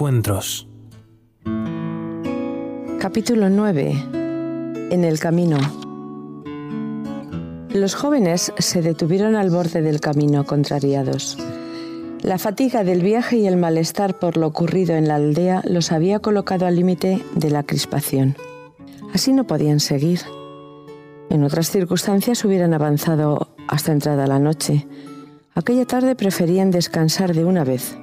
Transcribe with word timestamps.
encuentros. 0.00 0.66
Capítulo 2.98 3.50
9. 3.50 3.92
En 4.92 5.04
el 5.04 5.20
camino. 5.20 5.58
Los 7.68 7.94
jóvenes 7.94 8.50
se 8.56 8.80
detuvieron 8.80 9.34
al 9.36 9.50
borde 9.50 9.82
del 9.82 10.00
camino 10.00 10.46
contrariados. 10.46 11.36
La 12.22 12.38
fatiga 12.38 12.82
del 12.82 13.02
viaje 13.02 13.36
y 13.36 13.46
el 13.46 13.58
malestar 13.58 14.18
por 14.18 14.38
lo 14.38 14.46
ocurrido 14.46 14.94
en 14.96 15.06
la 15.06 15.16
aldea 15.16 15.60
los 15.66 15.92
había 15.92 16.20
colocado 16.20 16.64
al 16.64 16.76
límite 16.76 17.22
de 17.34 17.50
la 17.50 17.62
crispación. 17.64 18.36
Así 19.12 19.34
no 19.34 19.46
podían 19.46 19.80
seguir. 19.80 20.20
En 21.28 21.44
otras 21.44 21.70
circunstancias 21.70 22.42
hubieran 22.46 22.72
avanzado 22.72 23.54
hasta 23.68 23.92
entrada 23.92 24.26
la 24.26 24.38
noche. 24.38 24.86
Aquella 25.54 25.84
tarde 25.84 26.14
preferían 26.14 26.70
descansar 26.70 27.34
de 27.34 27.44
una 27.44 27.64
vez. 27.64 27.98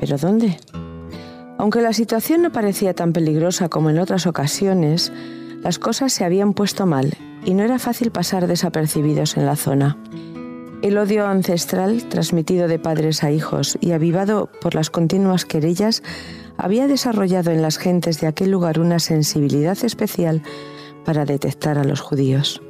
¿Pero 0.00 0.18
dónde? 0.18 0.58
Aunque 1.58 1.80
la 1.80 1.92
situación 1.92 2.42
no 2.42 2.52
parecía 2.52 2.94
tan 2.94 3.12
peligrosa 3.12 3.68
como 3.68 3.90
en 3.90 3.98
otras 3.98 4.26
ocasiones, 4.26 5.12
las 5.62 5.78
cosas 5.78 6.12
se 6.12 6.24
habían 6.24 6.52
puesto 6.52 6.86
mal 6.86 7.16
y 7.44 7.54
no 7.54 7.62
era 7.62 7.78
fácil 7.78 8.10
pasar 8.10 8.46
desapercibidos 8.46 9.36
en 9.36 9.46
la 9.46 9.56
zona. 9.56 9.96
El 10.82 10.98
odio 10.98 11.26
ancestral, 11.26 12.04
transmitido 12.08 12.68
de 12.68 12.78
padres 12.78 13.24
a 13.24 13.30
hijos 13.30 13.78
y 13.80 13.92
avivado 13.92 14.50
por 14.60 14.74
las 14.74 14.90
continuas 14.90 15.46
querellas, 15.46 16.02
había 16.58 16.86
desarrollado 16.86 17.50
en 17.50 17.62
las 17.62 17.78
gentes 17.78 18.20
de 18.20 18.26
aquel 18.26 18.50
lugar 18.50 18.78
una 18.78 18.98
sensibilidad 18.98 19.76
especial 19.82 20.42
para 21.04 21.24
detectar 21.24 21.78
a 21.78 21.84
los 21.84 22.00
judíos. 22.00 22.60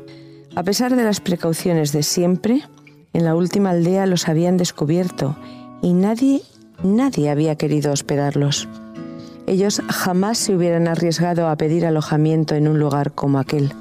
A 0.55 0.63
pesar 0.63 0.95
de 0.95 1.05
las 1.05 1.21
precauciones 1.21 1.93
de 1.93 2.03
siempre, 2.03 2.63
en 3.13 3.25
la 3.25 3.35
última 3.35 3.71
aldea 3.71 4.07
los 4.07 4.29
habían 4.29 4.57
descubierto 4.57 5.37
y 5.82 5.93
nadie, 5.93 6.43
nadie 6.82 7.29
había 7.29 7.57
querido 7.57 7.93
hospedarlos. 7.93 8.69
Ellos 9.47 9.80
jamás 9.89 10.39
se 10.39 10.57
hubieran 10.57 10.89
arriesgado 10.89 11.49
a 11.49 11.57
pedir 11.57 11.87
alojamiento 11.87 12.57
en 12.57 12.66
un 12.66 12.80
lugar 12.80 13.13
como 13.13 13.39
aquel. 13.39 13.73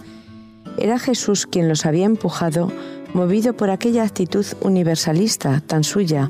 Era 0.78 1.00
Jesús 1.00 1.48
quien 1.48 1.68
los 1.68 1.86
había 1.86 2.06
empujado, 2.06 2.72
movido 3.14 3.54
por 3.54 3.70
aquella 3.72 4.04
actitud 4.04 4.46
universalista 4.62 5.62
tan 5.66 5.84
suya 5.84 6.30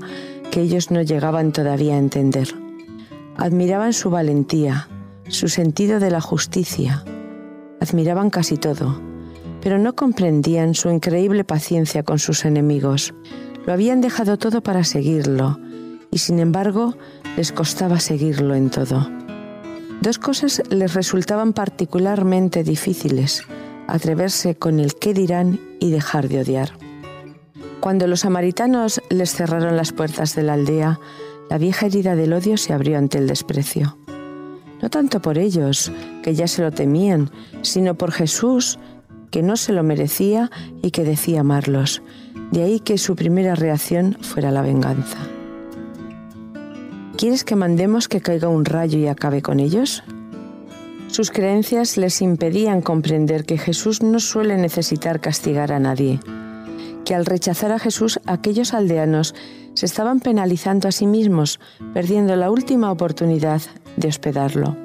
que 0.51 0.61
ellos 0.61 0.89
no 0.89 1.01
llegaban 1.01 1.51
todavía 1.51 1.95
a 1.95 1.99
entender. 1.99 2.47
Admiraban 3.35 3.91
su 3.91 4.09
valentía, 4.09 4.87
su 5.27 5.49
sentido 5.49 5.99
de 5.99 6.11
la 6.11 6.21
justicia, 6.21 7.03
admiraban 7.81 8.29
casi 8.29 8.55
todo, 8.55 9.01
pero 9.61 9.79
no 9.79 9.95
comprendían 9.95 10.75
su 10.75 10.89
increíble 10.89 11.43
paciencia 11.43 12.03
con 12.03 12.19
sus 12.19 12.45
enemigos. 12.45 13.13
Lo 13.65 13.73
habían 13.73 13.99
dejado 13.99 14.37
todo 14.37 14.61
para 14.61 14.83
seguirlo, 14.83 15.59
y 16.11 16.19
sin 16.19 16.39
embargo 16.39 16.95
les 17.35 17.51
costaba 17.51 17.99
seguirlo 17.99 18.55
en 18.55 18.69
todo. 18.69 19.09
Dos 20.01 20.19
cosas 20.19 20.61
les 20.69 20.93
resultaban 20.93 21.53
particularmente 21.53 22.63
difíciles, 22.63 23.43
atreverse 23.87 24.55
con 24.55 24.79
el 24.79 24.95
qué 24.95 25.13
dirán 25.13 25.59
y 25.79 25.91
dejar 25.91 26.27
de 26.27 26.41
odiar. 26.41 26.71
Cuando 27.79 28.07
los 28.07 28.21
samaritanos 28.21 29.01
les 29.09 29.33
cerraron 29.33 29.77
las 29.77 29.91
puertas 29.91 30.35
de 30.35 30.43
la 30.43 30.53
aldea, 30.53 30.99
la 31.49 31.57
vieja 31.57 31.85
herida 31.85 32.15
del 32.15 32.33
odio 32.33 32.57
se 32.57 32.73
abrió 32.73 32.97
ante 32.97 33.17
el 33.17 33.27
desprecio. 33.27 33.97
No 34.81 34.89
tanto 34.89 35.21
por 35.21 35.37
ellos, 35.37 35.91
que 36.23 36.35
ya 36.35 36.47
se 36.47 36.61
lo 36.61 36.71
temían, 36.71 37.31
sino 37.61 37.95
por 37.95 38.11
Jesús, 38.11 38.79
que 39.31 39.43
no 39.43 39.57
se 39.57 39.73
lo 39.73 39.83
merecía 39.83 40.49
y 40.81 40.91
que 40.91 41.03
decía 41.03 41.41
amarlos. 41.41 42.01
De 42.51 42.63
ahí 42.63 42.79
que 42.79 42.97
su 42.97 43.15
primera 43.15 43.55
reacción 43.55 44.17
fuera 44.21 44.51
la 44.51 44.61
venganza. 44.61 45.17
¿Quieres 47.17 47.45
que 47.45 47.55
mandemos 47.55 48.09
que 48.09 48.19
caiga 48.19 48.49
un 48.49 48.65
rayo 48.65 48.99
y 48.99 49.07
acabe 49.07 49.41
con 49.41 49.61
ellos? 49.61 50.03
Sus 51.07 51.31
creencias 51.31 51.95
les 51.95 52.21
impedían 52.21 52.81
comprender 52.81 53.45
que 53.45 53.57
Jesús 53.57 54.03
no 54.03 54.19
suele 54.19 54.57
necesitar 54.57 55.21
castigar 55.21 55.71
a 55.71 55.79
nadie, 55.79 56.19
que 57.05 57.15
al 57.15 57.25
rechazar 57.25 57.71
a 57.71 57.79
Jesús 57.79 58.19
aquellos 58.25 58.73
aldeanos 58.73 59.33
se 59.75 59.85
estaban 59.85 60.19
penalizando 60.19 60.89
a 60.89 60.91
sí 60.91 61.07
mismos, 61.07 61.61
perdiendo 61.93 62.35
la 62.35 62.51
última 62.51 62.91
oportunidad 62.91 63.61
de 63.95 64.09
hospedarlo. 64.09 64.75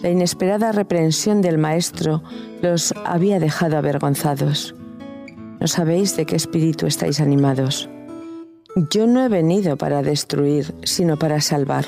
La 0.00 0.10
inesperada 0.10 0.70
reprensión 0.70 1.42
del 1.42 1.58
Maestro 1.58 2.22
los 2.60 2.94
había 3.04 3.40
dejado 3.40 3.78
avergonzados. 3.78 4.76
No 5.58 5.66
sabéis 5.66 6.16
de 6.16 6.24
qué 6.24 6.36
espíritu 6.36 6.86
estáis 6.86 7.20
animados. 7.20 7.88
Yo 8.74 9.06
no 9.06 9.22
he 9.22 9.28
venido 9.28 9.76
para 9.76 10.02
destruir, 10.02 10.74
sino 10.84 11.18
para 11.18 11.42
salvar. 11.42 11.84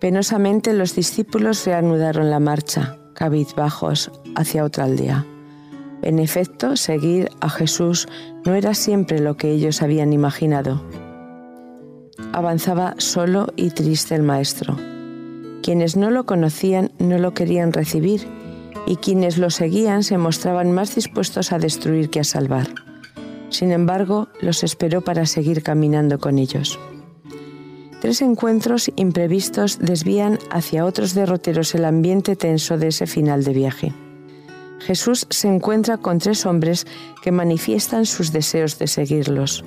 Penosamente 0.00 0.72
los 0.72 0.96
discípulos 0.96 1.64
reanudaron 1.64 2.28
la 2.28 2.40
marcha, 2.40 2.98
cabizbajos, 3.14 4.10
hacia 4.34 4.64
otra 4.64 4.84
aldea. 4.84 5.24
En 6.02 6.18
efecto, 6.18 6.76
seguir 6.76 7.28
a 7.40 7.50
Jesús 7.50 8.08
no 8.44 8.54
era 8.54 8.74
siempre 8.74 9.20
lo 9.20 9.36
que 9.36 9.52
ellos 9.52 9.80
habían 9.80 10.12
imaginado. 10.12 10.82
Avanzaba 12.32 12.94
solo 12.98 13.52
y 13.54 13.70
triste 13.70 14.16
el 14.16 14.24
Maestro. 14.24 14.76
Quienes 15.62 15.96
no 15.96 16.10
lo 16.10 16.26
conocían 16.26 16.90
no 16.98 17.16
lo 17.18 17.32
querían 17.32 17.72
recibir 17.72 18.26
y 18.86 18.96
quienes 18.96 19.38
lo 19.38 19.50
seguían 19.50 20.02
se 20.02 20.18
mostraban 20.18 20.72
más 20.72 20.96
dispuestos 20.96 21.52
a 21.52 21.58
destruir 21.58 22.10
que 22.10 22.20
a 22.20 22.24
salvar. 22.24 22.87
Sin 23.50 23.72
embargo, 23.72 24.28
los 24.40 24.62
esperó 24.62 25.02
para 25.02 25.26
seguir 25.26 25.62
caminando 25.62 26.18
con 26.18 26.38
ellos. 26.38 26.78
Tres 28.00 28.22
encuentros 28.22 28.90
imprevistos 28.94 29.78
desvían 29.80 30.38
hacia 30.50 30.84
otros 30.84 31.14
derroteros 31.14 31.74
el 31.74 31.84
ambiente 31.84 32.36
tenso 32.36 32.78
de 32.78 32.88
ese 32.88 33.06
final 33.06 33.42
de 33.42 33.52
viaje. 33.52 33.92
Jesús 34.78 35.26
se 35.30 35.48
encuentra 35.48 35.98
con 35.98 36.18
tres 36.18 36.46
hombres 36.46 36.86
que 37.22 37.32
manifiestan 37.32 38.06
sus 38.06 38.32
deseos 38.32 38.78
de 38.78 38.86
seguirlos, 38.86 39.64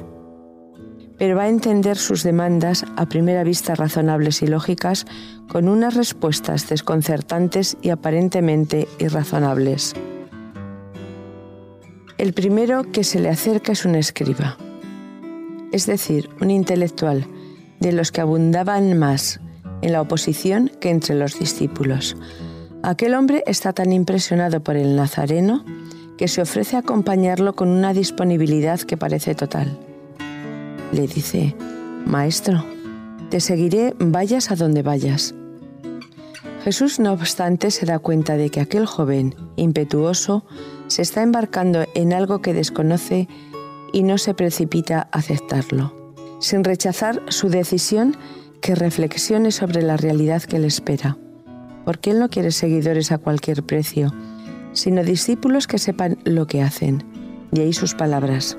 pero 1.17 1.35
va 1.35 1.43
a 1.43 1.49
entender 1.49 1.97
sus 1.97 2.23
demandas 2.23 2.85
a 2.95 3.05
primera 3.07 3.43
vista 3.43 3.75
razonables 3.75 4.41
y 4.41 4.47
lógicas 4.47 5.05
con 5.49 5.67
unas 5.67 5.95
respuestas 5.95 6.69
desconcertantes 6.69 7.77
y 7.81 7.89
aparentemente 7.89 8.87
irrazonables. 8.97 9.93
El 12.21 12.33
primero 12.33 12.83
que 12.91 13.03
se 13.03 13.19
le 13.19 13.29
acerca 13.29 13.71
es 13.71 13.83
un 13.83 13.95
escriba, 13.95 14.55
es 15.71 15.87
decir, 15.87 16.29
un 16.39 16.51
intelectual, 16.51 17.25
de 17.79 17.93
los 17.93 18.11
que 18.11 18.21
abundaban 18.21 18.95
más 18.95 19.39
en 19.81 19.91
la 19.91 20.01
oposición 20.01 20.71
que 20.79 20.91
entre 20.91 21.15
los 21.15 21.39
discípulos. 21.39 22.15
Aquel 22.83 23.15
hombre 23.15 23.43
está 23.47 23.73
tan 23.73 23.91
impresionado 23.91 24.61
por 24.61 24.75
el 24.75 24.95
Nazareno 24.95 25.65
que 26.15 26.27
se 26.27 26.43
ofrece 26.43 26.75
a 26.75 26.81
acompañarlo 26.81 27.55
con 27.55 27.69
una 27.69 27.91
disponibilidad 27.91 28.79
que 28.79 28.97
parece 28.97 29.33
total. 29.33 29.75
Le 30.91 31.07
dice, 31.07 31.55
Maestro, 32.05 32.63
te 33.31 33.39
seguiré 33.39 33.95
vayas 33.97 34.51
a 34.51 34.55
donde 34.55 34.83
vayas. 34.83 35.33
Jesús, 36.63 36.99
no 36.99 37.13
obstante, 37.13 37.71
se 37.71 37.87
da 37.87 37.97
cuenta 37.97 38.37
de 38.37 38.51
que 38.51 38.59
aquel 38.59 38.85
joven, 38.85 39.33
impetuoso, 39.55 40.45
se 40.91 41.01
está 41.01 41.23
embarcando 41.23 41.85
en 41.95 42.13
algo 42.13 42.41
que 42.41 42.53
desconoce 42.53 43.27
y 43.93 44.03
no 44.03 44.17
se 44.17 44.33
precipita 44.33 45.09
a 45.11 45.17
aceptarlo 45.17 46.01
sin 46.41 46.63
rechazar 46.63 47.21
su 47.29 47.49
decisión, 47.49 48.17
que 48.61 48.75
reflexione 48.75 49.51
sobre 49.51 49.81
la 49.81 49.95
realidad 49.95 50.43
que 50.43 50.59
le 50.59 50.67
espera. 50.67 51.17
Porque 51.85 52.11
Él 52.11 52.19
no 52.19 52.29
quiere 52.29 52.51
seguidores 52.51 53.11
a 53.11 53.17
cualquier 53.17 53.63
precio, 53.63 54.13
sino 54.73 55.03
discípulos 55.03 55.67
que 55.67 55.77
sepan 55.77 56.17
lo 56.25 56.47
que 56.47 56.61
hacen. 56.61 57.03
De 57.51 57.61
ahí 57.61 57.73
sus 57.73 57.95
palabras. 57.95 58.57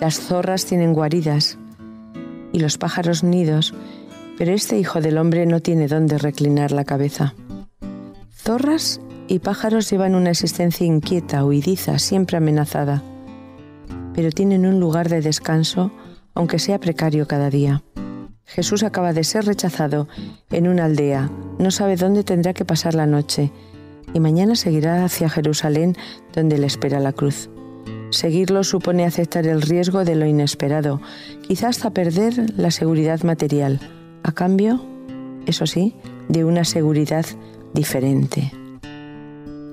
Las 0.00 0.18
zorras 0.18 0.64
tienen 0.64 0.92
guaridas 0.92 1.58
y 2.52 2.60
los 2.60 2.78
pájaros 2.78 3.22
nidos, 3.22 3.74
pero 4.38 4.52
este 4.52 4.78
Hijo 4.78 5.00
del 5.00 5.18
Hombre 5.18 5.46
no 5.46 5.60
tiene 5.60 5.88
dónde 5.88 6.18
reclinar 6.18 6.72
la 6.72 6.84
cabeza. 6.84 7.34
Zorras 8.30 9.00
y 9.28 9.40
pájaros 9.40 9.90
llevan 9.90 10.14
una 10.14 10.30
existencia 10.30 10.86
inquieta, 10.86 11.44
huidiza, 11.44 11.98
siempre 11.98 12.36
amenazada, 12.36 13.02
pero 14.14 14.30
tienen 14.30 14.66
un 14.66 14.80
lugar 14.80 15.08
de 15.08 15.20
descanso 15.20 15.92
aunque 16.34 16.58
sea 16.58 16.78
precario 16.78 17.26
cada 17.26 17.50
día. 17.50 17.82
Jesús 18.44 18.82
acaba 18.82 19.12
de 19.12 19.24
ser 19.24 19.44
rechazado 19.46 20.06
en 20.50 20.68
una 20.68 20.84
aldea, 20.84 21.30
no 21.58 21.70
sabe 21.70 21.96
dónde 21.96 22.22
tendrá 22.22 22.52
que 22.52 22.64
pasar 22.64 22.94
la 22.94 23.06
noche 23.06 23.50
y 24.14 24.20
mañana 24.20 24.54
seguirá 24.54 25.04
hacia 25.04 25.28
Jerusalén 25.28 25.96
donde 26.32 26.58
le 26.58 26.66
espera 26.66 27.00
la 27.00 27.12
cruz. 27.12 27.50
Seguirlo 28.10 28.62
supone 28.62 29.04
aceptar 29.04 29.46
el 29.46 29.62
riesgo 29.62 30.04
de 30.04 30.14
lo 30.14 30.26
inesperado, 30.26 31.00
quizás 31.48 31.76
hasta 31.76 31.90
perder 31.90 32.52
la 32.56 32.70
seguridad 32.70 33.22
material, 33.22 33.80
a 34.22 34.32
cambio, 34.32 34.84
eso 35.46 35.66
sí, 35.66 35.94
de 36.28 36.44
una 36.44 36.64
seguridad 36.64 37.26
diferente. 37.74 38.52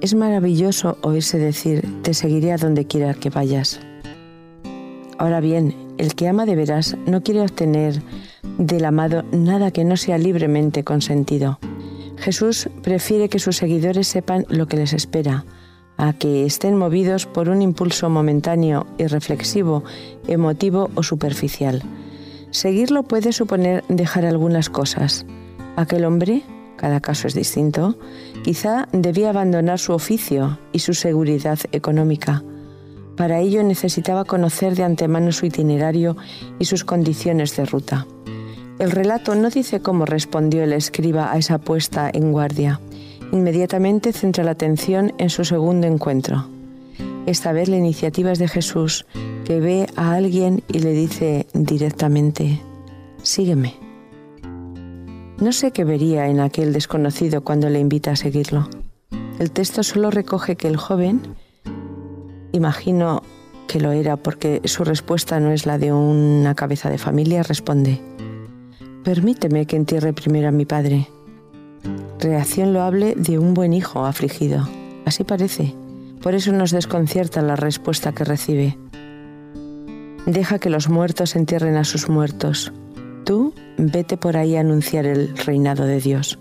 Es 0.03 0.15
maravilloso 0.15 0.97
oírse 0.99 1.39
decir, 1.39 1.87
te 2.01 2.13
seguiré 2.13 2.51
a 2.51 2.57
donde 2.57 2.83
quiera 2.83 3.13
que 3.13 3.29
vayas. 3.29 3.79
Ahora 5.17 5.39
bien, 5.39 5.73
el 5.97 6.13
que 6.13 6.27
ama 6.27 6.45
de 6.45 6.57
veras 6.57 6.97
no 7.05 7.23
quiere 7.23 7.39
obtener 7.39 8.01
del 8.57 8.83
amado 8.83 9.23
nada 9.31 9.71
que 9.71 9.85
no 9.85 9.95
sea 9.95 10.17
libremente 10.17 10.83
consentido. 10.83 11.57
Jesús 12.17 12.67
prefiere 12.81 13.29
que 13.29 13.39
sus 13.39 13.55
seguidores 13.55 14.09
sepan 14.09 14.45
lo 14.49 14.67
que 14.67 14.75
les 14.75 14.91
espera, 14.91 15.45
a 15.95 16.11
que 16.11 16.45
estén 16.45 16.75
movidos 16.75 17.25
por 17.25 17.47
un 17.47 17.61
impulso 17.61 18.09
momentáneo, 18.09 18.85
irreflexivo, 18.97 19.85
emotivo 20.27 20.89
o 20.95 21.03
superficial. 21.03 21.81
Seguirlo 22.51 23.03
puede 23.03 23.31
suponer 23.31 23.85
dejar 23.87 24.25
algunas 24.25 24.69
cosas. 24.69 25.25
Aquel 25.77 26.03
hombre, 26.03 26.43
cada 26.75 26.99
caso 26.99 27.27
es 27.27 27.33
distinto, 27.33 27.97
quizá 28.43 28.87
debía 28.91 29.29
abandonar 29.29 29.79
su 29.79 29.93
oficio 29.93 30.59
y 30.71 30.79
su 30.79 30.93
seguridad 30.93 31.59
económica. 31.71 32.43
Para 33.15 33.39
ello 33.39 33.63
necesitaba 33.63 34.25
conocer 34.25 34.75
de 34.75 34.83
antemano 34.83 35.31
su 35.31 35.45
itinerario 35.45 36.17
y 36.59 36.65
sus 36.65 36.83
condiciones 36.83 37.55
de 37.55 37.65
ruta. 37.65 38.07
El 38.79 38.91
relato 38.91 39.35
no 39.35 39.49
dice 39.49 39.81
cómo 39.81 40.05
respondió 40.05 40.63
el 40.63 40.73
escriba 40.73 41.31
a 41.31 41.37
esa 41.37 41.59
puesta 41.59 42.09
en 42.11 42.31
guardia. 42.31 42.79
Inmediatamente 43.31 44.13
centra 44.13 44.43
la 44.43 44.51
atención 44.51 45.13
en 45.19 45.29
su 45.29 45.45
segundo 45.45 45.85
encuentro. 45.85 46.47
Esta 47.25 47.51
vez 47.51 47.69
la 47.69 47.77
iniciativa 47.77 48.31
es 48.31 48.39
de 48.39 48.47
Jesús, 48.47 49.05
que 49.45 49.59
ve 49.59 49.87
a 49.95 50.13
alguien 50.13 50.63
y 50.67 50.79
le 50.79 50.91
dice 50.91 51.47
directamente, 51.53 52.61
sígueme. 53.21 53.82
No 55.43 55.51
sé 55.51 55.71
qué 55.71 55.83
vería 55.83 56.29
en 56.29 56.39
aquel 56.39 56.71
desconocido 56.71 57.43
cuando 57.43 57.67
le 57.67 57.81
invita 57.81 58.11
a 58.11 58.15
seguirlo. 58.15 58.69
El 59.39 59.51
texto 59.51 59.83
solo 59.83 60.09
recoge 60.09 60.55
que 60.55 60.69
el 60.69 60.77
joven, 60.77 61.19
imagino 62.53 63.23
que 63.67 63.81
lo 63.81 63.91
era 63.91 64.15
porque 64.15 64.61
su 64.63 64.85
respuesta 64.85 65.41
no 65.41 65.51
es 65.51 65.65
la 65.65 65.77
de 65.77 65.91
una 65.91 66.55
cabeza 66.55 66.89
de 66.89 66.97
familia, 66.97 67.43
responde, 67.43 67.99
Permíteme 69.03 69.65
que 69.65 69.75
entierre 69.75 70.13
primero 70.13 70.47
a 70.47 70.51
mi 70.51 70.63
padre. 70.63 71.09
Reacción 72.21 72.71
loable 72.71 73.13
de 73.17 73.37
un 73.37 73.53
buen 73.53 73.73
hijo 73.73 74.05
afligido. 74.05 74.69
Así 75.03 75.25
parece. 75.25 75.75
Por 76.21 76.35
eso 76.35 76.53
nos 76.53 76.71
desconcierta 76.71 77.41
la 77.41 77.57
respuesta 77.57 78.13
que 78.13 78.23
recibe. 78.23 78.77
Deja 80.25 80.57
que 80.59 80.69
los 80.69 80.87
muertos 80.87 81.35
entierren 81.35 81.75
a 81.75 81.83
sus 81.83 82.07
muertos. 82.07 82.71
Vete 83.77 84.17
por 84.17 84.37
ahí 84.37 84.55
a 84.55 84.61
anunciar 84.61 85.05
el 85.05 85.35
reinado 85.37 85.85
de 85.85 85.99
Dios. 85.99 86.39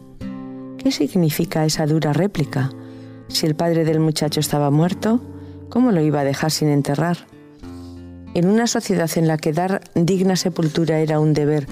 ¿Qué 0.79 0.90
significa 0.90 1.64
esa 1.64 1.87
dura 1.87 2.12
réplica? 2.12 2.70
Si 3.29 3.46
el 3.46 3.55
padre 3.55 3.84
del 3.84 4.00
muchacho 4.00 4.40
estaba 4.40 4.70
muerto, 4.70 5.20
¿cómo 5.69 5.93
lo 5.93 6.00
iba 6.00 6.20
a 6.20 6.25
dejar 6.25 6.50
sin 6.50 6.69
enterrar? 6.69 7.19
En 8.34 8.49
una 8.49 8.67
sociedad 8.67 9.11
en 9.17 9.29
la 9.29 9.37
que 9.37 9.52
dar 9.52 9.82
digna 9.94 10.37
sepultura 10.37 11.00
era 11.00 11.20
un 11.20 11.34
deber 11.34 11.67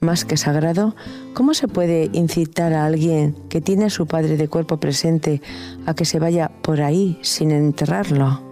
más 0.00 0.24
que 0.24 0.36
sagrado, 0.36 0.94
¿cómo 1.32 1.54
se 1.54 1.66
puede 1.66 2.10
incitar 2.12 2.72
a 2.72 2.84
alguien 2.84 3.34
que 3.48 3.60
tiene 3.60 3.86
a 3.86 3.90
su 3.90 4.06
padre 4.06 4.36
de 4.36 4.48
cuerpo 4.48 4.78
presente 4.78 5.40
a 5.86 5.94
que 5.94 6.04
se 6.04 6.18
vaya 6.18 6.50
por 6.62 6.82
ahí 6.82 7.18
sin 7.22 7.50
enterrarlo? 7.50 8.43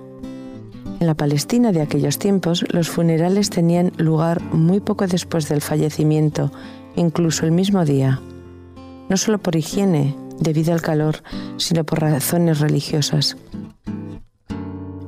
En 1.03 1.09
la 1.09 1.17
Palestina 1.17 1.73
de 1.73 1.83
aquellos 1.83 2.17
tiempos, 2.21 2.65
los 2.73 2.89
funerales 2.89 3.51
tenían 3.51 3.91
lugar 3.97 4.41
muy 4.53 4.79
poco 4.79 5.09
después 5.09 5.49
del 5.49 5.61
fallecimiento, 5.61 6.53
incluso 6.95 7.45
el 7.45 7.51
mismo 7.51 7.85
día. 7.85 8.21
No 9.09 9.17
solo 9.17 9.39
por 9.39 9.57
higiene, 9.57 10.15
debido 10.39 10.73
al 10.73 10.81
calor, 10.81 11.25
sino 11.57 11.83
por 11.83 12.03
razones 12.03 12.61
religiosas. 12.61 13.37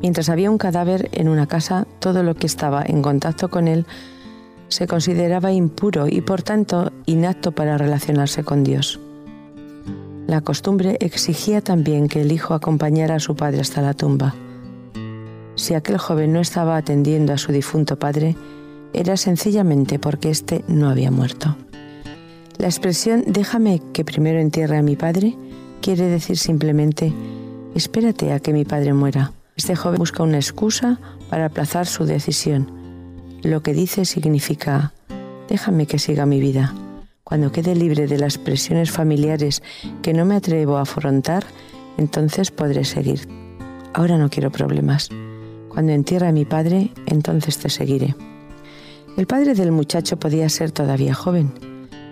Mientras 0.02 0.30
había 0.30 0.50
un 0.50 0.58
cadáver 0.58 1.10
en 1.12 1.28
una 1.28 1.46
casa, 1.46 1.86
todo 2.00 2.24
lo 2.24 2.34
que 2.34 2.48
estaba 2.48 2.82
en 2.84 3.00
contacto 3.00 3.48
con 3.48 3.68
él 3.68 3.86
se 4.66 4.88
consideraba 4.88 5.52
impuro 5.52 6.08
y 6.08 6.22
por 6.22 6.42
tanto 6.42 6.90
inapto 7.06 7.52
para 7.52 7.78
relacionarse 7.78 8.42
con 8.42 8.64
Dios. 8.64 8.98
La 10.26 10.40
costumbre 10.40 10.96
exigía 10.98 11.60
también 11.60 12.08
que 12.08 12.20
el 12.20 12.32
hijo 12.32 12.52
acompañara 12.52 13.14
a 13.14 13.20
su 13.20 13.36
padre 13.36 13.60
hasta 13.60 13.80
la 13.80 13.94
tumba. 13.94 14.34
Si 15.64 15.72
aquel 15.72 15.96
joven 15.96 16.34
no 16.34 16.40
estaba 16.40 16.76
atendiendo 16.76 17.32
a 17.32 17.38
su 17.38 17.50
difunto 17.50 17.98
padre, 17.98 18.36
era 18.92 19.16
sencillamente 19.16 19.98
porque 19.98 20.28
éste 20.28 20.62
no 20.68 20.90
había 20.90 21.10
muerto. 21.10 21.56
La 22.58 22.66
expresión 22.66 23.24
déjame 23.26 23.80
que 23.94 24.04
primero 24.04 24.40
entierre 24.40 24.76
a 24.76 24.82
mi 24.82 24.94
padre 24.94 25.34
quiere 25.80 26.04
decir 26.04 26.36
simplemente 26.36 27.14
espérate 27.74 28.34
a 28.34 28.40
que 28.40 28.52
mi 28.52 28.66
padre 28.66 28.92
muera. 28.92 29.32
Este 29.56 29.74
joven 29.74 30.00
busca 30.00 30.22
una 30.22 30.36
excusa 30.36 31.00
para 31.30 31.46
aplazar 31.46 31.86
su 31.86 32.04
decisión 32.04 32.70
lo 33.42 33.62
que 33.62 33.72
dice 33.72 34.04
significa, 34.04 34.92
déjame 35.48 35.86
que 35.86 35.98
siga 35.98 36.26
mi 36.26 36.40
vida. 36.40 36.74
Cuando 37.24 37.52
quede 37.52 37.74
libre 37.74 38.06
de 38.06 38.18
las 38.18 38.36
presiones 38.36 38.90
familiares 38.90 39.62
que 40.02 40.12
no 40.12 40.26
me 40.26 40.36
atrevo 40.36 40.76
a 40.76 40.82
afrontar, 40.82 41.46
entonces 41.96 42.50
podré 42.50 42.84
seguir. 42.84 43.26
Ahora 43.94 44.18
no 44.18 44.28
quiero 44.28 44.50
problemas. 44.52 45.08
Cuando 45.74 45.92
entierre 45.92 46.28
a 46.28 46.32
mi 46.32 46.44
padre, 46.44 46.92
entonces 47.06 47.58
te 47.58 47.68
seguiré. 47.68 48.14
El 49.16 49.26
padre 49.26 49.54
del 49.54 49.72
muchacho 49.72 50.16
podía 50.16 50.48
ser 50.48 50.70
todavía 50.70 51.14
joven. 51.14 51.52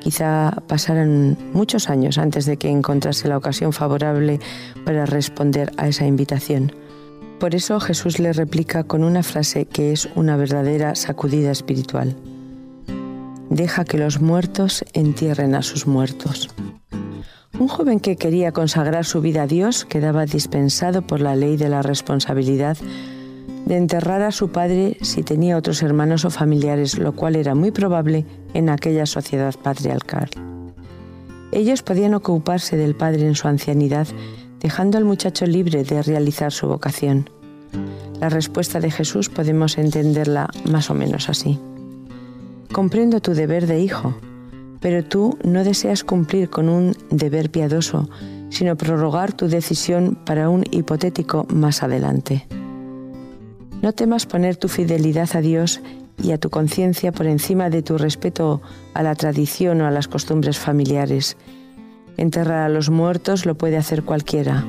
Quizá 0.01 0.63
pasaran 0.67 1.39
muchos 1.53 1.89
años 1.89 2.19
antes 2.19 2.45
de 2.45 2.57
que 2.57 2.69
encontrase 2.69 3.29
la 3.29 3.37
ocasión 3.37 3.73
favorable 3.73 4.41
para 4.85 5.07
responder 5.07 5.73
a 5.77 5.87
esa 5.87 6.07
invitación. 6.07 6.73
Por 7.39 7.55
eso 7.55 7.79
Jesús 7.79 8.19
le 8.19 8.33
replica 8.33 8.83
con 8.83 9.05
una 9.05 9.23
frase 9.23 9.67
que 9.67 9.93
es 9.93 10.09
una 10.17 10.37
verdadera 10.37 10.97
sacudida 10.97 11.53
espiritual. 11.53 12.17
Deja 13.49 13.85
que 13.85 13.99
los 13.99 14.21
muertos 14.21 14.85
entierren 14.93 15.55
a 15.55 15.63
sus 15.63 15.87
muertos. 15.87 16.51
Un 17.59 17.69
joven 17.69 18.01
que 18.01 18.17
quería 18.17 18.51
consagrar 18.51 19.05
su 19.05 19.21
vida 19.21 19.43
a 19.43 19.47
Dios 19.47 19.85
quedaba 19.85 20.27
dispensado 20.27 21.03
por 21.03 21.21
la 21.21 21.37
ley 21.37 21.57
de 21.57 21.69
la 21.69 21.83
responsabilidad 21.83 22.77
de 23.67 23.77
enterrar 23.77 24.23
a 24.23 24.33
su 24.33 24.51
padre 24.51 24.97
si 25.01 25.23
tenía 25.23 25.57
otros 25.57 25.83
hermanos 25.83 26.25
o 26.25 26.31
familiares, 26.31 26.99
lo 26.99 27.15
cual 27.15 27.37
era 27.37 27.55
muy 27.55 27.71
probable 27.71 28.27
en 28.55 28.69
aquella 28.69 29.07
sociedad 29.07 29.55
patriarcal. 29.63 30.31
Ellos 31.53 31.83
podían 31.83 32.15
ocuparse 32.15 32.77
del 32.77 32.95
padre 32.95 33.27
en 33.27 33.35
su 33.35 33.47
ancianidad 33.47 34.09
dejando 34.63 34.97
al 34.97 35.05
muchacho 35.05 35.45
libre 35.45 35.83
de 35.83 36.03
realizar 36.03 36.53
su 36.53 36.69
vocación. 36.69 37.29
La 38.21 38.29
respuesta 38.29 38.79
de 38.79 38.91
Jesús 38.91 39.29
podemos 39.29 39.77
entenderla 39.77 40.49
más 40.71 40.89
o 40.89 40.95
menos 40.95 41.29
así. 41.29 41.59
Comprendo 42.71 43.21
tu 43.21 43.35
deber 43.35 43.67
de 43.67 43.81
hijo, 43.81 44.15
pero 44.81 45.05
tú 45.05 45.37
no 45.43 45.65
deseas 45.65 46.05
cumplir 46.05 46.49
con 46.49 46.69
un 46.69 46.97
deber 47.11 47.51
piadoso, 47.51 48.09
sino 48.51 48.77
prorrogar 48.77 49.33
tu 49.33 49.49
decisión 49.49 50.17
para 50.25 50.49
un 50.49 50.65
hipotético 50.71 51.45
más 51.51 51.83
adelante. 51.83 52.47
No 53.83 53.93
temas 53.93 54.27
poner 54.27 54.57
tu 54.57 54.69
fidelidad 54.69 55.29
a 55.35 55.41
Dios 55.41 55.81
y 56.23 56.33
a 56.33 56.39
tu 56.39 56.49
conciencia 56.49 57.13
por 57.13 57.27
encima 57.27 57.69
de 57.69 57.83
tu 57.83 57.99
respeto 57.99 58.63
a 58.95 59.03
la 59.03 59.15
tradición 59.15 59.81
o 59.81 59.87
a 59.87 59.91
las 59.91 60.09
costumbres 60.09 60.59
familiares, 60.59 61.37
Enterrar 62.17 62.65
a 62.65 62.69
los 62.69 62.91
muertos 62.91 63.47
lo 63.47 63.57
puede 63.57 63.77
hacer 63.77 64.03
cualquiera. 64.03 64.65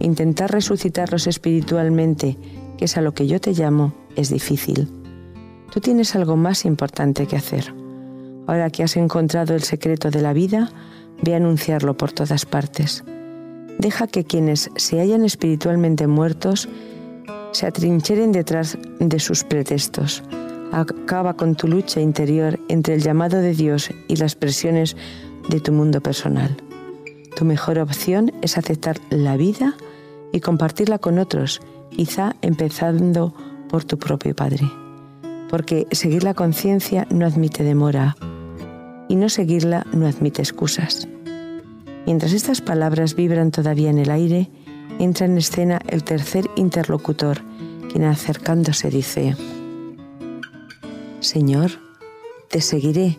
Intentar 0.00 0.50
resucitarlos 0.50 1.26
espiritualmente, 1.26 2.36
que 2.76 2.84
es 2.84 2.96
a 2.96 3.00
lo 3.00 3.14
que 3.14 3.26
yo 3.26 3.40
te 3.40 3.52
llamo, 3.52 3.92
es 4.16 4.30
difícil. 4.30 4.88
Tú 5.72 5.80
tienes 5.80 6.14
algo 6.14 6.36
más 6.36 6.64
importante 6.64 7.26
que 7.26 7.36
hacer. 7.36 7.74
Ahora 8.46 8.70
que 8.70 8.82
has 8.82 8.96
encontrado 8.96 9.54
el 9.54 9.62
secreto 9.62 10.10
de 10.10 10.22
la 10.22 10.32
vida, 10.32 10.70
ve 11.22 11.34
a 11.34 11.36
anunciarlo 11.36 11.96
por 11.96 12.12
todas 12.12 12.46
partes. 12.46 13.04
Deja 13.78 14.06
que 14.06 14.24
quienes 14.24 14.70
se 14.76 15.00
hallan 15.00 15.24
espiritualmente 15.24 16.06
muertos 16.06 16.68
se 17.58 17.66
atrincheren 17.66 18.30
detrás 18.30 18.78
de 19.00 19.18
sus 19.18 19.42
pretextos. 19.42 20.22
Acaba 20.70 21.34
con 21.34 21.56
tu 21.56 21.66
lucha 21.66 22.00
interior 22.00 22.60
entre 22.68 22.94
el 22.94 23.02
llamado 23.02 23.40
de 23.40 23.52
Dios 23.52 23.90
y 24.06 24.14
las 24.14 24.36
presiones 24.36 24.96
de 25.48 25.58
tu 25.58 25.72
mundo 25.72 26.00
personal. 26.00 26.56
Tu 27.34 27.44
mejor 27.44 27.80
opción 27.80 28.32
es 28.42 28.56
aceptar 28.58 29.00
la 29.10 29.36
vida 29.36 29.74
y 30.32 30.38
compartirla 30.38 31.00
con 31.00 31.18
otros, 31.18 31.60
quizá 31.90 32.36
empezando 32.42 33.34
por 33.68 33.82
tu 33.82 33.98
propio 33.98 34.36
Padre. 34.36 34.70
Porque 35.50 35.88
seguir 35.90 36.22
la 36.22 36.34
conciencia 36.34 37.08
no 37.10 37.26
admite 37.26 37.64
demora 37.64 38.16
y 39.08 39.16
no 39.16 39.28
seguirla 39.28 39.84
no 39.92 40.06
admite 40.06 40.42
excusas. 40.42 41.08
Mientras 42.06 42.32
estas 42.34 42.60
palabras 42.60 43.16
vibran 43.16 43.50
todavía 43.50 43.90
en 43.90 43.98
el 43.98 44.12
aire, 44.12 44.48
entra 44.98 45.26
en 45.26 45.38
escena 45.38 45.80
el 45.88 46.04
tercer 46.04 46.48
interlocutor, 46.56 47.42
quien 47.90 48.04
acercándose 48.04 48.90
dice, 48.90 49.36
Señor, 51.20 51.70
te 52.48 52.60
seguiré 52.60 53.16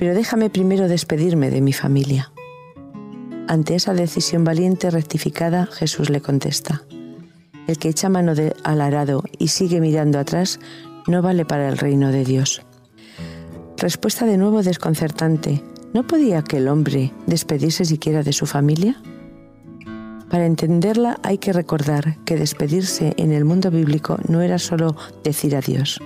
pero 0.00 0.14
déjame 0.14 0.48
primero 0.48 0.88
despedirme 0.88 1.50
de 1.50 1.60
mi 1.60 1.74
familia. 1.74 2.32
Ante 3.48 3.74
esa 3.74 3.92
decisión 3.92 4.44
valiente 4.44 4.88
rectificada, 4.88 5.66
Jesús 5.66 6.08
le 6.08 6.22
contesta, 6.22 6.84
el 7.66 7.76
que 7.76 7.90
echa 7.90 8.08
mano 8.08 8.32
al 8.64 8.80
arado 8.80 9.22
y 9.38 9.48
sigue 9.48 9.78
mirando 9.78 10.18
atrás 10.18 10.58
no 11.06 11.20
vale 11.20 11.44
para 11.44 11.68
el 11.68 11.76
reino 11.76 12.12
de 12.12 12.24
Dios. 12.24 12.62
Respuesta 13.76 14.24
de 14.24 14.38
nuevo 14.38 14.62
desconcertante. 14.62 15.62
¿No 15.92 16.06
podía 16.06 16.38
aquel 16.38 16.68
hombre 16.68 17.12
despedirse 17.26 17.84
siquiera 17.84 18.22
de 18.22 18.32
su 18.32 18.46
familia? 18.46 19.02
Para 20.30 20.46
entenderla 20.46 21.18
hay 21.24 21.38
que 21.38 21.52
recordar 21.52 22.16
que 22.24 22.36
despedirse 22.36 23.14
en 23.16 23.32
el 23.32 23.44
mundo 23.44 23.70
bíblico 23.72 24.16
no 24.28 24.40
era 24.40 24.58
solo 24.58 24.96
decir 25.24 25.56
adiós. 25.56 25.98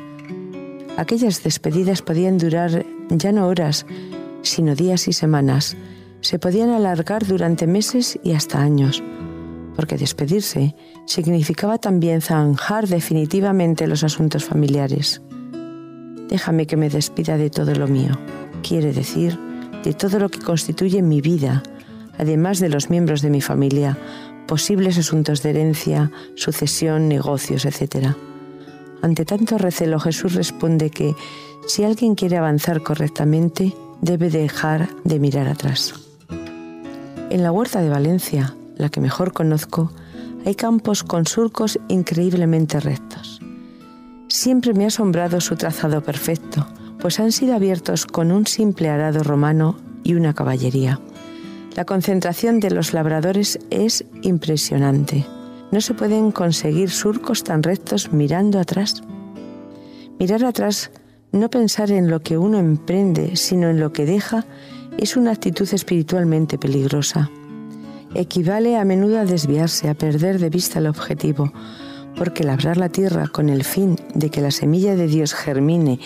Aquellas 0.96 1.42
despedidas 1.42 2.00
podían 2.00 2.38
durar 2.38 2.86
ya 3.10 3.32
no 3.32 3.46
horas, 3.46 3.84
sino 4.40 4.74
días 4.74 5.08
y 5.08 5.12
semanas. 5.12 5.76
Se 6.22 6.38
podían 6.38 6.70
alargar 6.70 7.26
durante 7.26 7.66
meses 7.66 8.18
y 8.22 8.32
hasta 8.32 8.62
años, 8.62 9.02
porque 9.76 9.98
despedirse 9.98 10.74
significaba 11.04 11.76
también 11.76 12.22
zanjar 12.22 12.88
definitivamente 12.88 13.86
los 13.86 14.04
asuntos 14.04 14.44
familiares. 14.44 15.20
Déjame 16.28 16.66
que 16.66 16.78
me 16.78 16.88
despida 16.88 17.36
de 17.36 17.50
todo 17.50 17.74
lo 17.74 17.88
mío, 17.88 18.18
quiere 18.66 18.94
decir, 18.94 19.38
de 19.82 19.92
todo 19.92 20.18
lo 20.18 20.30
que 20.30 20.38
constituye 20.38 21.02
mi 21.02 21.20
vida, 21.20 21.62
además 22.18 22.60
de 22.60 22.68
los 22.68 22.90
miembros 22.90 23.22
de 23.22 23.30
mi 23.30 23.40
familia, 23.40 23.98
posibles 24.46 24.98
asuntos 24.98 25.42
de 25.42 25.50
herencia, 25.50 26.10
sucesión, 26.34 27.08
negocios, 27.08 27.64
etc. 27.64 28.14
Ante 29.02 29.24
tanto 29.24 29.58
recelo, 29.58 29.98
Jesús 30.00 30.34
responde 30.34 30.90
que 30.90 31.14
si 31.66 31.84
alguien 31.84 32.14
quiere 32.14 32.36
avanzar 32.36 32.82
correctamente, 32.82 33.74
debe 34.00 34.30
dejar 34.30 34.88
de 35.04 35.18
mirar 35.18 35.48
atrás. 35.48 35.94
En 37.30 37.42
la 37.42 37.52
huerta 37.52 37.80
de 37.80 37.88
Valencia, 37.88 38.54
la 38.76 38.90
que 38.90 39.00
mejor 39.00 39.32
conozco, 39.32 39.90
hay 40.44 40.54
campos 40.54 41.04
con 41.04 41.26
surcos 41.26 41.78
increíblemente 41.88 42.80
rectos. 42.80 43.40
Siempre 44.28 44.74
me 44.74 44.84
ha 44.84 44.88
asombrado 44.88 45.40
su 45.40 45.56
trazado 45.56 46.02
perfecto, 46.02 46.66
pues 46.98 47.18
han 47.20 47.32
sido 47.32 47.54
abiertos 47.54 48.06
con 48.06 48.30
un 48.30 48.46
simple 48.46 48.88
arado 48.88 49.22
romano 49.22 49.76
y 50.02 50.14
una 50.14 50.34
caballería. 50.34 51.00
La 51.76 51.84
concentración 51.84 52.60
de 52.60 52.70
los 52.70 52.92
labradores 52.92 53.58
es 53.70 54.04
impresionante. 54.22 55.26
No 55.72 55.80
se 55.80 55.94
pueden 55.94 56.30
conseguir 56.30 56.90
surcos 56.90 57.42
tan 57.42 57.64
rectos 57.64 58.12
mirando 58.12 58.60
atrás. 58.60 59.02
Mirar 60.20 60.44
atrás, 60.44 60.92
no 61.32 61.50
pensar 61.50 61.90
en 61.90 62.08
lo 62.08 62.20
que 62.22 62.38
uno 62.38 62.60
emprende, 62.60 63.34
sino 63.34 63.68
en 63.68 63.80
lo 63.80 63.92
que 63.92 64.06
deja, 64.06 64.46
es 64.98 65.16
una 65.16 65.32
actitud 65.32 65.68
espiritualmente 65.72 66.58
peligrosa. 66.58 67.28
Equivale 68.14 68.76
a 68.76 68.84
menudo 68.84 69.18
a 69.18 69.24
desviarse, 69.24 69.88
a 69.88 69.94
perder 69.94 70.38
de 70.38 70.50
vista 70.50 70.78
el 70.78 70.86
objetivo, 70.86 71.52
porque 72.16 72.44
labrar 72.44 72.76
la 72.76 72.88
tierra 72.88 73.26
con 73.26 73.48
el 73.48 73.64
fin 73.64 73.96
de 74.14 74.30
que 74.30 74.40
la 74.40 74.52
semilla 74.52 74.94
de 74.94 75.08
Dios 75.08 75.34
germine 75.34 75.98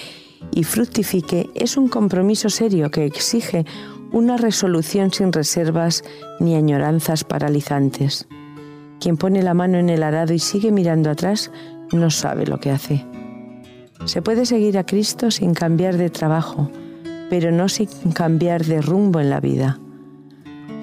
y 0.54 0.64
fructifique 0.64 1.50
es 1.54 1.76
un 1.76 1.88
compromiso 1.88 2.48
serio 2.48 2.90
que 2.90 3.04
exige 3.04 3.66
una 4.12 4.36
resolución 4.36 5.12
sin 5.12 5.32
reservas 5.32 6.04
ni 6.40 6.54
añoranzas 6.54 7.24
paralizantes. 7.24 8.26
Quien 9.00 9.16
pone 9.16 9.42
la 9.42 9.54
mano 9.54 9.78
en 9.78 9.90
el 9.90 10.02
arado 10.02 10.34
y 10.34 10.38
sigue 10.38 10.72
mirando 10.72 11.10
atrás 11.10 11.50
no 11.92 12.10
sabe 12.10 12.46
lo 12.46 12.58
que 12.58 12.70
hace. 12.70 13.06
Se 14.04 14.22
puede 14.22 14.46
seguir 14.46 14.78
a 14.78 14.84
Cristo 14.84 15.30
sin 15.30 15.54
cambiar 15.54 15.96
de 15.96 16.10
trabajo, 16.10 16.70
pero 17.30 17.50
no 17.50 17.68
sin 17.68 17.88
cambiar 18.12 18.64
de 18.64 18.80
rumbo 18.80 19.20
en 19.20 19.30
la 19.30 19.40
vida. 19.40 19.78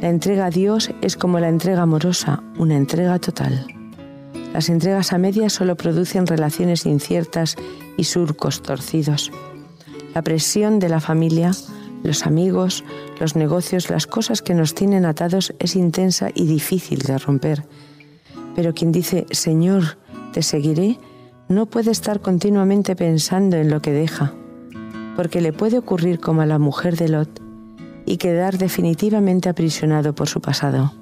La 0.01 0.09
entrega 0.09 0.47
a 0.47 0.49
Dios 0.49 0.91
es 1.01 1.15
como 1.15 1.39
la 1.39 1.49
entrega 1.49 1.81
amorosa, 1.81 2.43
una 2.57 2.75
entrega 2.75 3.17
total. 3.19 3.65
Las 4.53 4.69
entregas 4.69 5.11
a 5.11 5.17
medias 5.17 5.53
solo 5.53 5.75
producen 5.75 6.27
relaciones 6.27 6.85
inciertas 6.85 7.55
y 7.97 8.03
surcos 8.03 8.61
torcidos. 8.61 9.31
La 10.13 10.21
presión 10.21 10.79
de 10.79 10.89
la 10.89 11.01
familia 11.01 11.51
los 12.05 12.25
amigos, 12.25 12.83
los 13.19 13.35
negocios, 13.35 13.89
las 13.89 14.07
cosas 14.07 14.41
que 14.41 14.53
nos 14.53 14.73
tienen 14.73 15.05
atados 15.05 15.53
es 15.59 15.75
intensa 15.75 16.29
y 16.33 16.45
difícil 16.45 16.99
de 16.99 17.17
romper. 17.17 17.63
Pero 18.55 18.73
quien 18.73 18.91
dice, 18.91 19.25
Señor, 19.31 19.97
te 20.31 20.41
seguiré, 20.41 20.97
no 21.49 21.65
puede 21.65 21.91
estar 21.91 22.21
continuamente 22.21 22.95
pensando 22.95 23.57
en 23.57 23.69
lo 23.69 23.81
que 23.81 23.91
deja, 23.91 24.33
porque 25.15 25.41
le 25.41 25.53
puede 25.53 25.77
ocurrir 25.77 26.19
como 26.19 26.41
a 26.41 26.45
la 26.45 26.59
mujer 26.59 26.95
de 26.95 27.09
Lot 27.09 27.41
y 28.05 28.17
quedar 28.17 28.57
definitivamente 28.57 29.49
aprisionado 29.49 30.13
por 30.15 30.27
su 30.27 30.41
pasado. 30.41 30.93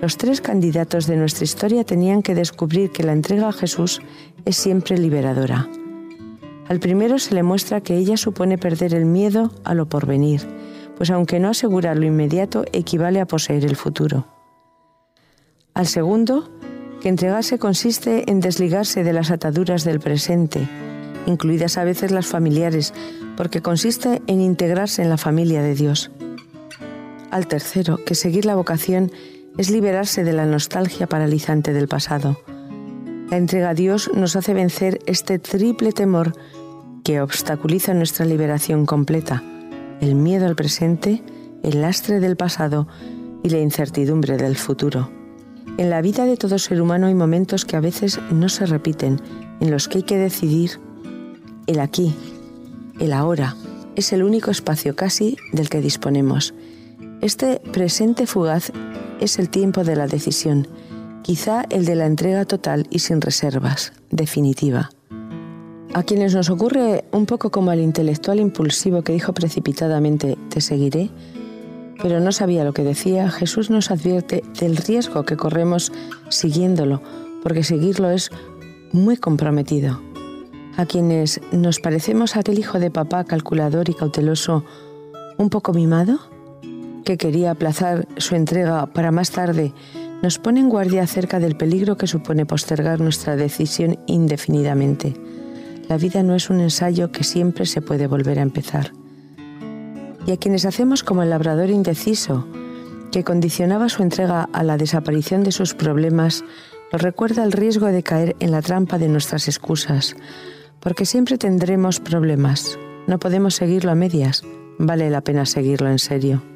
Los 0.00 0.16
tres 0.16 0.40
candidatos 0.40 1.06
de 1.06 1.16
nuestra 1.16 1.44
historia 1.44 1.84
tenían 1.84 2.22
que 2.22 2.34
descubrir 2.34 2.90
que 2.90 3.04
la 3.04 3.12
entrega 3.12 3.48
a 3.48 3.52
Jesús 3.52 4.00
es 4.44 4.56
siempre 4.56 4.98
liberadora 4.98 5.68
al 6.68 6.80
primero 6.80 7.18
se 7.18 7.34
le 7.34 7.42
muestra 7.42 7.80
que 7.80 7.96
ella 7.96 8.16
supone 8.16 8.58
perder 8.58 8.94
el 8.94 9.04
miedo 9.04 9.52
a 9.64 9.74
lo 9.74 9.88
porvenir, 9.88 10.42
pues 10.96 11.10
aunque 11.10 11.40
no 11.40 11.50
asegura 11.50 11.94
lo 11.94 12.04
inmediato, 12.04 12.64
equivale 12.72 13.20
a 13.20 13.26
poseer 13.26 13.64
el 13.64 13.76
futuro. 13.76 14.26
Al 15.74 15.86
segundo, 15.86 16.50
que 17.00 17.08
entregarse 17.08 17.58
consiste 17.58 18.30
en 18.30 18.40
desligarse 18.40 19.02
de 19.02 19.12
las 19.12 19.30
ataduras 19.30 19.84
del 19.84 20.00
presente, 20.00 20.68
incluidas 21.26 21.78
a 21.78 21.84
veces 21.84 22.10
las 22.10 22.26
familiares, 22.26 22.94
porque 23.36 23.60
consiste 23.60 24.22
en 24.26 24.40
integrarse 24.40 25.02
en 25.02 25.08
la 25.08 25.16
familia 25.16 25.62
de 25.62 25.74
Dios. 25.74 26.10
Al 27.30 27.46
tercero, 27.46 27.98
que 28.04 28.14
seguir 28.14 28.44
la 28.44 28.54
vocación 28.54 29.10
es 29.56 29.70
liberarse 29.70 30.22
de 30.22 30.32
la 30.32 30.46
nostalgia 30.46 31.06
paralizante 31.06 31.72
del 31.72 31.88
pasado, 31.88 32.38
la 33.32 33.38
entrega 33.38 33.70
a 33.70 33.74
Dios 33.74 34.10
nos 34.14 34.36
hace 34.36 34.52
vencer 34.52 34.98
este 35.06 35.38
triple 35.38 35.92
temor 35.92 36.34
que 37.02 37.22
obstaculiza 37.22 37.94
nuestra 37.94 38.26
liberación 38.26 38.84
completa, 38.84 39.42
el 40.02 40.16
miedo 40.16 40.44
al 40.44 40.54
presente, 40.54 41.22
el 41.62 41.80
lastre 41.80 42.20
del 42.20 42.36
pasado 42.36 42.86
y 43.42 43.48
la 43.48 43.58
incertidumbre 43.58 44.36
del 44.36 44.54
futuro. 44.54 45.10
En 45.78 45.88
la 45.88 46.02
vida 46.02 46.26
de 46.26 46.36
todo 46.36 46.58
ser 46.58 46.82
humano 46.82 47.06
hay 47.06 47.14
momentos 47.14 47.64
que 47.64 47.74
a 47.74 47.80
veces 47.80 48.20
no 48.30 48.50
se 48.50 48.66
repiten, 48.66 49.18
en 49.60 49.70
los 49.70 49.88
que 49.88 49.98
hay 49.98 50.04
que 50.04 50.18
decidir 50.18 50.78
el 51.66 51.80
aquí, 51.80 52.14
el 53.00 53.14
ahora. 53.14 53.56
Es 53.96 54.12
el 54.12 54.24
único 54.24 54.50
espacio 54.50 54.94
casi 54.94 55.38
del 55.54 55.70
que 55.70 55.80
disponemos. 55.80 56.52
Este 57.22 57.62
presente 57.72 58.26
fugaz 58.26 58.72
es 59.20 59.38
el 59.38 59.48
tiempo 59.48 59.84
de 59.84 59.96
la 59.96 60.06
decisión, 60.06 60.68
quizá 61.22 61.64
el 61.70 61.84
de 61.84 61.94
la 61.94 62.06
entrega 62.06 62.44
total 62.44 62.86
y 62.90 62.98
sin 62.98 63.20
reservas, 63.20 63.92
definitiva. 64.10 64.90
A 65.94 66.02
quienes 66.02 66.34
nos 66.34 66.48
ocurre 66.50 67.04
un 67.12 67.26
poco 67.26 67.50
como 67.50 67.70
al 67.70 67.80
intelectual 67.80 68.40
impulsivo 68.40 69.02
que 69.02 69.12
dijo 69.12 69.32
precipitadamente, 69.34 70.38
te 70.48 70.60
seguiré, 70.60 71.10
pero 72.00 72.18
no 72.18 72.32
sabía 72.32 72.64
lo 72.64 72.72
que 72.72 72.82
decía, 72.82 73.30
Jesús 73.30 73.70
nos 73.70 73.90
advierte 73.90 74.42
del 74.58 74.76
riesgo 74.76 75.24
que 75.24 75.36
corremos 75.36 75.92
siguiéndolo, 76.28 77.02
porque 77.42 77.62
seguirlo 77.62 78.10
es 78.10 78.30
muy 78.92 79.16
comprometido. 79.16 80.00
A 80.76 80.86
quienes 80.86 81.40
nos 81.52 81.78
parecemos 81.78 82.36
a 82.36 82.40
aquel 82.40 82.58
hijo 82.58 82.78
de 82.78 82.90
papá 82.90 83.24
calculador 83.24 83.90
y 83.90 83.94
cauteloso, 83.94 84.64
un 85.36 85.50
poco 85.50 85.74
mimado, 85.74 86.18
que 87.04 87.18
quería 87.18 87.50
aplazar 87.50 88.08
su 88.16 88.34
entrega 88.34 88.86
para 88.86 89.10
más 89.10 89.30
tarde 89.30 89.74
nos 90.22 90.38
pone 90.38 90.60
en 90.60 90.68
guardia 90.68 91.02
acerca 91.02 91.40
del 91.40 91.56
peligro 91.56 91.96
que 91.96 92.06
supone 92.06 92.46
postergar 92.46 93.00
nuestra 93.00 93.36
decisión 93.36 93.98
indefinidamente. 94.06 95.14
La 95.88 95.98
vida 95.98 96.22
no 96.22 96.36
es 96.36 96.48
un 96.48 96.60
ensayo 96.60 97.10
que 97.10 97.24
siempre 97.24 97.66
se 97.66 97.82
puede 97.82 98.06
volver 98.06 98.38
a 98.38 98.42
empezar. 98.42 98.92
Y 100.24 100.30
a 100.30 100.36
quienes 100.36 100.64
hacemos 100.64 101.02
como 101.02 101.24
el 101.24 101.30
labrador 101.30 101.70
indeciso, 101.70 102.46
que 103.10 103.24
condicionaba 103.24 103.88
su 103.88 104.02
entrega 104.02 104.48
a 104.52 104.62
la 104.62 104.76
desaparición 104.76 105.42
de 105.42 105.52
sus 105.52 105.74
problemas, 105.74 106.44
nos 106.92 107.02
recuerda 107.02 107.42
el 107.42 107.52
riesgo 107.52 107.86
de 107.86 108.02
caer 108.04 108.36
en 108.38 108.52
la 108.52 108.62
trampa 108.62 108.98
de 108.98 109.08
nuestras 109.08 109.48
excusas, 109.48 110.14
porque 110.78 111.04
siempre 111.04 111.36
tendremos 111.36 111.98
problemas. 111.98 112.78
No 113.08 113.18
podemos 113.18 113.56
seguirlo 113.56 113.90
a 113.90 113.96
medias, 113.96 114.44
vale 114.78 115.10
la 115.10 115.20
pena 115.20 115.46
seguirlo 115.46 115.90
en 115.90 115.98
serio. 115.98 116.51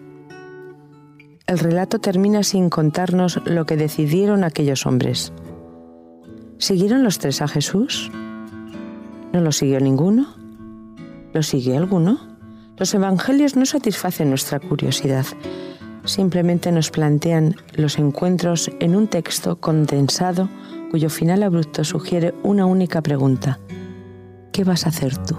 El 1.46 1.60
relato 1.60 2.00
termina 2.00 2.42
sin 2.42 2.70
contarnos 2.70 3.40
lo 3.44 3.66
que 3.66 3.76
decidieron 3.76 4.42
aquellos 4.42 4.84
hombres. 4.84 5.32
¿Siguieron 6.58 7.04
los 7.04 7.20
tres 7.20 7.40
a 7.40 7.46
Jesús? 7.46 8.10
¿No 9.32 9.40
lo 9.40 9.52
siguió 9.52 9.78
ninguno? 9.78 10.34
¿Lo 11.32 11.44
siguió 11.44 11.76
alguno? 11.76 12.18
Los 12.76 12.92
evangelios 12.94 13.54
no 13.54 13.64
satisfacen 13.64 14.28
nuestra 14.28 14.58
curiosidad, 14.58 15.24
simplemente 16.04 16.72
nos 16.72 16.90
plantean 16.90 17.54
los 17.74 17.98
encuentros 17.98 18.70
en 18.80 18.96
un 18.96 19.06
texto 19.06 19.60
condensado 19.60 20.48
cuyo 20.90 21.10
final 21.10 21.44
abrupto 21.44 21.84
sugiere 21.84 22.34
una 22.42 22.66
única 22.66 23.02
pregunta. 23.02 23.60
¿Qué 24.52 24.64
vas 24.64 24.84
a 24.84 24.88
hacer 24.88 25.16
tú? 25.16 25.36